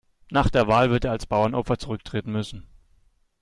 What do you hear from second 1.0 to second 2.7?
er als Bauernopfer zurücktreten müssen.